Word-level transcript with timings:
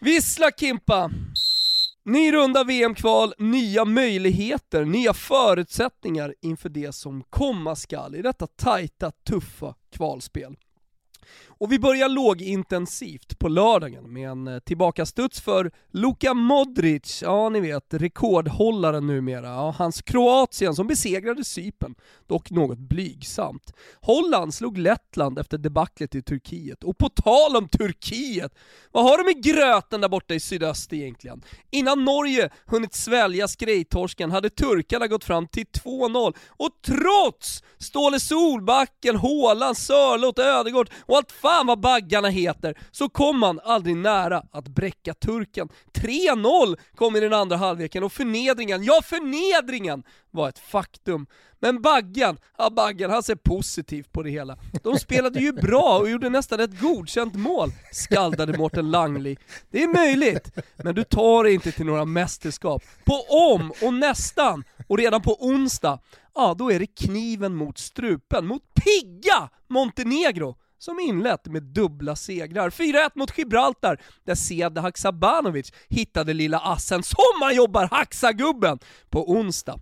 Vissla 0.00 0.50
Kimpa! 0.50 1.10
Ny 2.04 2.32
runda 2.32 2.64
VM-kval, 2.64 3.34
nya 3.38 3.84
möjligheter, 3.84 4.84
nya 4.84 5.14
förutsättningar 5.14 6.34
inför 6.42 6.68
det 6.68 6.92
som 6.92 7.22
komma 7.30 7.76
skall 7.76 8.14
i 8.14 8.22
detta 8.22 8.46
tajta, 8.46 9.10
tuffa 9.10 9.74
kvalspel. 9.92 10.56
Och 11.60 11.72
vi 11.72 11.78
börjar 11.78 12.08
lågintensivt 12.08 13.38
på 13.38 13.48
lördagen 13.48 14.12
med 14.12 14.30
en 14.30 14.48
eh, 14.48 14.58
tillbakastuds 14.58 15.40
för 15.40 15.70
Luka 15.90 16.34
Modric, 16.34 17.22
ja 17.22 17.48
ni 17.48 17.60
vet 17.60 17.94
rekordhållaren 17.94 19.06
numera, 19.06 19.46
ja, 19.46 19.74
hans 19.78 20.02
Kroatien 20.02 20.74
som 20.74 20.86
besegrade 20.86 21.44
Cypern, 21.44 21.94
dock 22.26 22.50
något 22.50 22.78
blygsamt. 22.78 23.72
Holland 24.00 24.54
slog 24.54 24.78
Lettland 24.78 25.38
efter 25.38 25.58
debaclet 25.58 26.14
i 26.14 26.22
Turkiet, 26.22 26.84
och 26.84 26.98
på 26.98 27.08
tal 27.08 27.56
om 27.56 27.68
Turkiet, 27.68 28.54
vad 28.92 29.04
har 29.04 29.24
de 29.24 29.30
i 29.30 29.52
gröten 29.52 30.00
där 30.00 30.08
borta 30.08 30.34
i 30.34 30.40
sydöst 30.40 30.92
egentligen? 30.92 31.42
Innan 31.70 32.04
Norge 32.04 32.50
hunnit 32.66 32.94
svälja 32.94 33.48
skrejtorsken 33.48 34.30
hade 34.30 34.50
turkarna 34.50 35.06
gått 35.06 35.24
fram 35.24 35.46
till 35.46 35.66
2-0, 35.66 36.34
och 36.48 36.70
trots 36.86 37.62
Ståle 37.78 38.20
Solbacken, 38.20 39.16
Håland, 39.16 39.76
Sörlott, 39.76 40.38
Ödegård 40.38 40.90
och 41.06 41.17
allt 41.18 41.32
fan 41.32 41.66
vad 41.66 41.80
baggarna 41.80 42.28
heter, 42.28 42.78
så 42.90 43.08
kom 43.08 43.38
man 43.38 43.60
aldrig 43.64 43.96
nära 43.96 44.42
att 44.52 44.68
bräcka 44.68 45.14
turken. 45.14 45.68
3-0 45.94 46.76
kom 46.94 47.16
i 47.16 47.20
den 47.20 47.32
andra 47.32 47.56
halvleken 47.56 48.04
och 48.04 48.12
förnedringen, 48.12 48.84
ja 48.84 49.00
förnedringen 49.04 50.02
var 50.30 50.48
ett 50.48 50.58
faktum. 50.58 51.26
Men 51.60 51.82
Baggan, 51.82 52.38
ja 52.58 52.70
Baggan 52.70 53.10
han 53.10 53.22
ser 53.22 53.34
positivt 53.34 54.12
på 54.12 54.22
det 54.22 54.30
hela. 54.30 54.58
De 54.82 54.98
spelade 54.98 55.40
ju 55.40 55.52
bra 55.52 55.98
och 55.98 56.10
gjorde 56.10 56.28
nästan 56.28 56.60
ett 56.60 56.80
godkänt 56.80 57.34
mål, 57.34 57.70
skaldade 57.92 58.58
Mårten 58.58 58.90
Langli. 58.90 59.36
Det 59.70 59.82
är 59.82 59.88
möjligt, 59.88 60.50
men 60.76 60.94
du 60.94 61.04
tar 61.04 61.44
dig 61.44 61.54
inte 61.54 61.72
till 61.72 61.86
några 61.86 62.04
mästerskap. 62.04 62.82
På 63.04 63.14
om 63.54 63.72
och 63.82 63.94
nästan, 63.94 64.64
och 64.86 64.98
redan 64.98 65.22
på 65.22 65.36
onsdag, 65.46 65.98
ja 66.34 66.54
då 66.58 66.72
är 66.72 66.78
det 66.78 66.86
kniven 66.86 67.54
mot 67.54 67.78
strupen, 67.78 68.46
mot 68.46 68.62
pigga 68.74 69.48
Montenegro 69.68 70.56
som 70.78 71.00
inlett 71.00 71.46
med 71.46 71.62
dubbla 71.62 72.16
segrar. 72.16 72.70
4-1 72.70 73.10
mot 73.14 73.38
Gibraltar, 73.38 74.00
där 74.24 74.34
Sead 74.34 74.78
Haksabanovic 74.78 75.72
hittade 75.88 76.34
lilla 76.34 76.58
assen 76.58 77.02
Som 77.02 77.42
han 77.42 77.56
jobbar, 77.56 77.88
Haksagubben! 77.90 78.78
på 79.10 79.30
onsdag. 79.30 79.80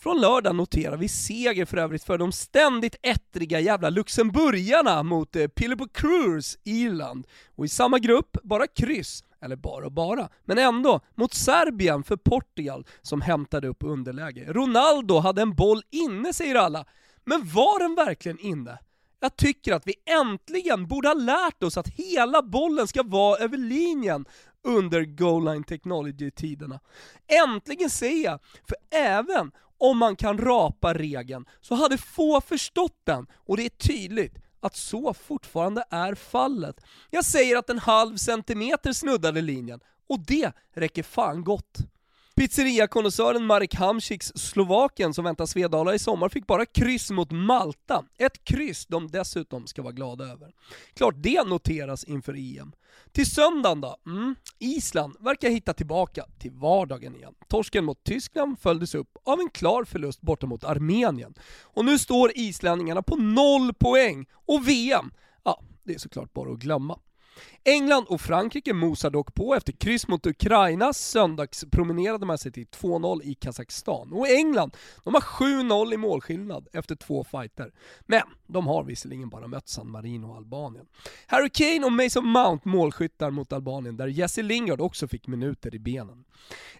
Från 0.00 0.20
lördag 0.20 0.56
noterar 0.56 0.96
vi 0.96 1.08
seger 1.08 1.64
för 1.64 1.76
övrigt 1.76 2.04
för 2.04 2.18
de 2.18 2.32
ständigt 2.32 2.96
ettriga 3.02 3.60
jävla 3.60 3.90
luxemburgarna 3.90 5.02
mot 5.02 5.36
eh, 5.36 5.46
Pilipo 5.46 5.88
Cruz, 5.88 6.58
Irland. 6.64 7.26
Och 7.56 7.64
i 7.64 7.68
samma 7.68 7.98
grupp, 7.98 8.36
bara 8.42 8.66
kryss, 8.66 9.24
eller 9.40 9.56
bara 9.56 9.86
och 9.86 9.92
bara, 9.92 10.28
men 10.44 10.58
ändå, 10.58 11.00
mot 11.14 11.34
Serbien 11.34 12.02
för 12.02 12.16
Portugal 12.16 12.86
som 13.02 13.20
hämtade 13.20 13.68
upp 13.68 13.82
underläge. 13.82 14.52
Ronaldo 14.52 15.18
hade 15.18 15.42
en 15.42 15.54
boll 15.54 15.82
inne 15.90 16.32
säger 16.32 16.54
alla, 16.54 16.84
men 17.24 17.48
var 17.48 17.78
den 17.78 17.94
verkligen 17.94 18.38
inne? 18.38 18.78
Jag 19.20 19.36
tycker 19.36 19.72
att 19.72 19.86
vi 19.86 19.94
äntligen 20.20 20.86
borde 20.86 21.08
ha 21.08 21.14
lärt 21.14 21.62
oss 21.62 21.76
att 21.76 21.88
hela 21.88 22.42
bollen 22.42 22.88
ska 22.88 23.02
vara 23.02 23.38
över 23.38 23.56
linjen 23.58 24.24
under 24.64 25.04
goal 25.04 25.44
line 25.44 25.64
technology-tiderna. 25.64 26.80
Äntligen 27.46 27.90
säger 27.90 28.24
jag, 28.24 28.40
för 28.68 28.76
även 28.90 29.52
om 29.78 29.98
man 29.98 30.16
kan 30.16 30.38
rapa 30.38 30.94
regeln 30.94 31.44
så 31.60 31.74
hade 31.74 31.98
få 31.98 32.40
förstått 32.40 33.00
den, 33.04 33.26
och 33.34 33.56
det 33.56 33.64
är 33.64 33.68
tydligt 33.68 34.34
att 34.60 34.76
så 34.76 35.14
fortfarande 35.14 35.84
är 35.90 36.14
fallet. 36.14 36.80
Jag 37.10 37.24
säger 37.24 37.56
att 37.56 37.70
en 37.70 37.78
halv 37.78 38.16
centimeter 38.16 38.92
snuddade 38.92 39.40
linjen, 39.40 39.80
och 40.08 40.20
det 40.26 40.52
räcker 40.74 41.02
fan 41.02 41.44
gott. 41.44 41.78
Pizzeriakonnässören 42.38 43.44
Marek 43.44 43.74
Hamsiks 43.74 44.32
Slovakien 44.34 45.14
som 45.14 45.24
väntar 45.24 45.46
Svedala 45.46 45.94
i 45.94 45.98
sommar 45.98 46.28
fick 46.28 46.46
bara 46.46 46.66
kryss 46.66 47.10
mot 47.10 47.30
Malta. 47.30 48.04
Ett 48.18 48.44
kryss 48.44 48.86
de 48.86 49.08
dessutom 49.08 49.66
ska 49.66 49.82
vara 49.82 49.92
glada 49.92 50.24
över. 50.24 50.52
Klart 50.94 51.14
det 51.18 51.46
noteras 51.46 52.04
inför 52.04 52.34
EM. 52.34 52.72
Till 53.12 53.30
söndagen 53.30 53.80
då? 53.80 53.96
Mm. 54.06 54.34
Island 54.58 55.16
verkar 55.20 55.50
hitta 55.50 55.74
tillbaka 55.74 56.24
till 56.38 56.52
vardagen 56.52 57.16
igen. 57.16 57.34
Torsken 57.48 57.84
mot 57.84 58.04
Tyskland 58.04 58.58
följdes 58.60 58.94
upp 58.94 59.18
av 59.24 59.40
en 59.40 59.50
klar 59.50 59.84
förlust 59.84 60.20
borta 60.20 60.46
mot 60.46 60.64
Armenien. 60.64 61.34
Och 61.62 61.84
nu 61.84 61.98
står 61.98 62.32
islänningarna 62.34 63.02
på 63.02 63.16
noll 63.16 63.74
poäng, 63.74 64.26
och 64.32 64.68
VM, 64.68 65.10
ja, 65.44 65.62
det 65.82 65.94
är 65.94 65.98
såklart 65.98 66.32
bara 66.32 66.52
att 66.52 66.58
glömma. 66.58 66.98
England 67.64 68.06
och 68.08 68.20
Frankrike 68.20 68.72
mosar 68.72 69.10
dock 69.10 69.34
på 69.34 69.54
efter 69.54 69.72
kryss 69.72 70.08
mot 70.08 70.26
Ukraina, 70.26 70.92
söndagspromenerade 70.92 72.26
man 72.26 72.38
sig 72.38 72.52
till 72.52 72.66
2-0 72.66 73.22
i 73.22 73.34
Kazakstan. 73.34 74.12
Och 74.12 74.28
England, 74.28 74.76
de 75.04 75.14
har 75.14 75.20
7-0 75.20 75.94
i 75.94 75.96
målskillnad 75.96 76.68
efter 76.72 76.94
två 76.94 77.24
fighter. 77.24 77.72
Men 78.06 78.22
de 78.46 78.66
har 78.66 78.84
visserligen 78.84 79.28
bara 79.28 79.46
mött 79.46 79.68
San 79.68 79.90
Marino 79.90 80.26
och 80.26 80.36
Albanien. 80.36 80.86
Harry 81.26 81.50
Kane 81.50 81.86
och 81.86 81.92
Mason 81.92 82.26
Mount 82.26 82.68
målskyttar 82.68 83.30
mot 83.30 83.52
Albanien, 83.52 83.96
där 83.96 84.06
Jesse 84.06 84.42
Lingard 84.42 84.80
också 84.80 85.08
fick 85.08 85.26
minuter 85.26 85.74
i 85.74 85.78
benen. 85.78 86.24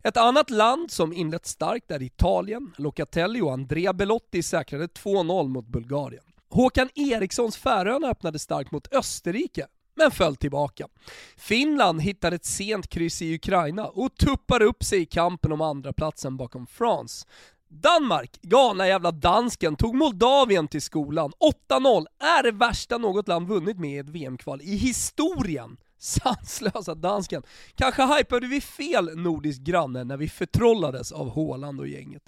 Ett 0.02 0.16
annat 0.16 0.50
land 0.50 0.90
som 0.90 1.12
inlett 1.12 1.46
starkt 1.46 1.90
är 1.90 2.02
Italien. 2.02 2.74
Locatelli 2.78 3.40
och 3.40 3.52
Andrea 3.52 3.92
Belotti 3.92 4.42
säkrade 4.42 4.86
2-0 4.86 5.48
mot 5.48 5.66
Bulgarien. 5.66 6.24
Håkan 6.50 6.88
Erikssons 6.94 7.56
Färöarna 7.56 8.08
öppnade 8.08 8.38
starkt 8.38 8.70
mot 8.70 8.94
Österrike, 8.94 9.66
men 9.98 10.10
föll 10.10 10.36
tillbaka. 10.36 10.88
Finland 11.36 12.02
hittade 12.02 12.36
ett 12.36 12.44
sent 12.44 12.88
kryss 12.88 13.22
i 13.22 13.34
Ukraina 13.34 13.86
och 13.86 14.16
tuppar 14.16 14.62
upp 14.62 14.84
sig 14.84 15.00
i 15.00 15.06
kampen 15.06 15.52
om 15.52 15.60
andra 15.60 15.92
platsen 15.92 16.36
bakom 16.36 16.66
France. 16.66 17.26
Danmark, 17.70 18.38
galna 18.42 18.88
jävla 18.88 19.10
dansken, 19.10 19.76
tog 19.76 19.94
Moldavien 19.94 20.68
till 20.68 20.82
skolan. 20.82 21.32
8-0 21.70 22.06
är 22.18 22.42
det 22.42 22.52
värsta 22.52 22.98
något 22.98 23.28
land 23.28 23.48
vunnit 23.48 23.78
med 23.78 23.90
i 23.90 23.98
ett 23.98 24.08
VM-kval 24.08 24.60
i 24.62 24.76
historien. 24.76 25.76
Sanslösa 25.98 26.94
dansken. 26.94 27.42
Kanske 27.74 28.02
hypade 28.18 28.46
vi 28.46 28.60
fel 28.60 29.16
nordisk 29.16 29.60
granne 29.62 30.04
när 30.04 30.16
vi 30.16 30.28
förtrollades 30.28 31.12
av 31.12 31.34
Haaland 31.34 31.80
och 31.80 31.88
gänget. 31.88 32.22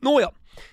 Nåja, 0.00 0.30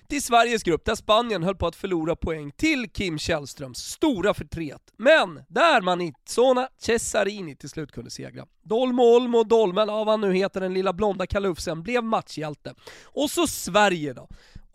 till 0.08 0.22
Sveriges 0.22 0.62
grupp 0.62 0.84
där 0.84 0.94
Spanien 0.94 1.42
höll 1.42 1.56
på 1.56 1.66
att 1.66 1.76
förlora 1.76 2.16
poäng 2.16 2.52
till 2.56 2.90
Kim 2.90 3.18
Källströms 3.18 3.78
stora 3.78 4.34
förtret. 4.34 4.82
Men 4.96 5.42
där 5.48 5.80
Manitsona 5.80 6.68
Cesarini 6.78 7.56
till 7.56 7.68
slut 7.68 7.92
kunde 7.92 8.10
segra. 8.10 8.46
Dolmo 8.62 9.02
Olmo 9.02 9.44
Dolmen, 9.44 9.90
av 9.90 10.06
vad 10.06 10.12
han 10.12 10.20
nu 10.20 10.34
heter, 10.34 10.60
den 10.60 10.74
lilla 10.74 10.92
blonda 10.92 11.26
kalufsen, 11.26 11.82
blev 11.82 12.04
matchhjälte. 12.04 12.74
Och 13.04 13.30
så 13.30 13.46
Sverige 13.46 14.12
då. 14.12 14.28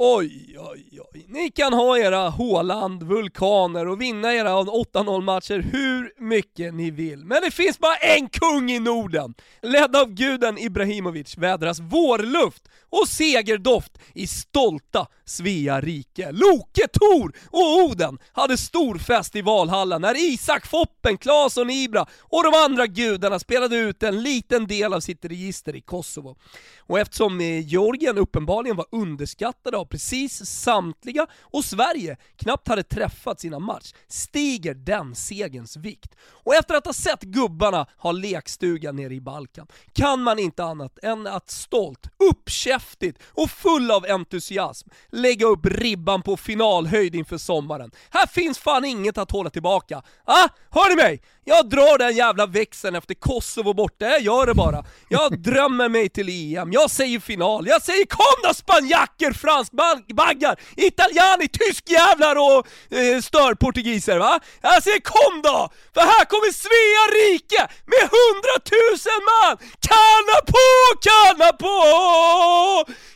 Oj, 0.03 0.55
oj, 0.59 0.99
oj. 1.13 1.25
Ni 1.27 1.51
kan 1.51 1.73
ha 1.73 1.97
era 1.97 2.29
Håland, 2.29 3.03
vulkaner 3.03 3.87
och 3.87 4.01
vinna 4.01 4.33
era 4.33 4.55
8-0 4.55 5.21
matcher 5.21 5.59
hur 5.59 6.13
mycket 6.23 6.73
ni 6.73 6.91
vill. 6.91 7.25
Men 7.25 7.41
det 7.41 7.51
finns 7.51 7.79
bara 7.79 7.95
en 7.95 8.29
kung 8.29 8.71
i 8.71 8.79
Norden! 8.79 9.33
Ledd 9.61 9.95
av 9.95 10.13
guden 10.13 10.57
Ibrahimovic 10.57 11.37
vädras 11.37 11.79
vårluft 11.79 12.63
och 12.89 13.07
segerdoft 13.07 13.91
i 14.13 14.27
stolta 14.27 15.07
Svea 15.25 15.81
rike. 15.81 16.31
Loke, 16.31 16.87
Tor 16.87 17.33
och 17.49 17.75
Oden 17.75 18.17
hade 18.31 18.57
stor 18.57 18.97
fest 18.97 19.35
i 19.35 19.41
Valhalla 19.41 19.97
när 19.97 20.33
Isak, 20.33 20.65
Foppen, 20.65 21.17
Claesson, 21.17 21.69
Ibra 21.69 22.05
och 22.19 22.43
de 22.43 22.53
andra 22.53 22.87
gudarna 22.87 23.39
spelade 23.39 23.75
ut 23.75 24.03
en 24.03 24.23
liten 24.23 24.67
del 24.67 24.93
av 24.93 24.99
sitt 24.99 25.25
register 25.25 25.75
i 25.75 25.81
Kosovo. 25.81 26.35
Och 26.79 26.99
eftersom 26.99 27.41
eh, 27.41 27.67
Georgien 27.67 28.17
uppenbarligen 28.17 28.77
var 28.77 28.85
underskattade 28.91 29.77
av 29.77 29.85
precis 29.91 30.45
samtliga 30.45 31.27
och 31.41 31.65
Sverige 31.65 32.17
knappt 32.37 32.67
hade 32.67 32.83
träffat 32.83 33.39
sina 33.39 33.59
match, 33.59 33.93
stiger 34.07 34.73
den 34.73 35.15
segens 35.15 35.77
vikt. 35.77 36.15
Och 36.43 36.55
efter 36.55 36.75
att 36.75 36.85
ha 36.85 36.93
sett 36.93 37.21
gubbarna 37.21 37.87
ha 37.97 38.11
lekstuga 38.11 38.91
nere 38.91 39.13
i 39.13 39.21
Balkan, 39.21 39.67
kan 39.93 40.23
man 40.23 40.39
inte 40.39 40.63
annat 40.63 40.99
än 41.03 41.27
att 41.27 41.49
stolt, 41.49 42.07
uppkäftigt 42.31 43.19
och 43.27 43.49
full 43.49 43.91
av 43.91 44.05
entusiasm 44.05 44.89
lägga 45.09 45.45
upp 45.45 45.65
ribban 45.65 46.21
på 46.21 46.37
finalhöjd 46.37 47.15
inför 47.15 47.37
sommaren. 47.37 47.91
Här 48.09 48.27
finns 48.27 48.59
fan 48.59 48.85
inget 48.85 49.17
att 49.17 49.31
hålla 49.31 49.49
tillbaka. 49.49 50.03
Ah, 50.25 50.49
hör 50.69 50.89
ni 50.89 50.95
mig? 51.03 51.21
Jag 51.45 51.69
drar 51.69 51.97
den 51.97 52.15
jävla 52.15 52.45
växeln 52.45 52.95
efter 52.95 53.13
Kosovo 53.13 53.73
borta, 53.73 54.05
jag 54.05 54.21
gör 54.21 54.45
det 54.45 54.53
bara. 54.53 54.83
Jag 55.09 55.39
drömmer 55.43 55.89
mig 55.89 56.09
till 56.09 56.29
EM, 56.29 56.71
jag 56.71 56.91
säger 56.91 57.19
final, 57.19 57.67
jag 57.67 57.81
säger 57.81 58.05
kom 58.05 58.35
då 58.43 58.53
spanjacker, 58.53 59.31
franskbaggar, 59.33 60.59
italiani, 60.75 61.47
tyskjävlar 61.47 62.35
och 62.35 62.67
eh, 62.97 63.21
störportugiser 63.21 64.17
va? 64.17 64.39
Jag 64.61 64.83
säger 64.83 64.99
kom 64.99 65.41
då! 65.41 65.69
För 65.93 66.01
här 66.01 66.25
kommer 66.25 66.51
Svea 66.51 67.03
rike 67.21 67.61
med 67.91 68.03
hundratusen 68.15 69.21
man! 69.29 69.57
Kanna 69.89 70.37
på, 70.53 70.67
kanna 71.07 71.51
på! 71.63 71.75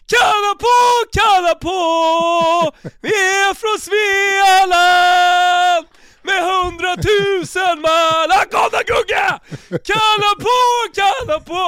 Kanna 0.08 0.54
på, 0.66 0.78
kanna 1.18 1.56
på! 1.56 1.80
Vi 3.02 3.10
är 3.10 3.54
från 3.54 3.80
Svealand! 3.80 5.25
Med 6.36 6.44
hundratusen 6.44 7.82
man! 7.82 8.32
Här 8.32 8.46
kom 8.46 8.70
då 8.72 8.80
Gugge! 8.86 9.40
Kalla 9.84 10.32
på, 10.40 10.58
kalla 10.96 11.40
på! 11.40 11.62